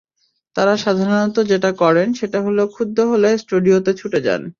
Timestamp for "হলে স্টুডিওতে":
3.11-3.91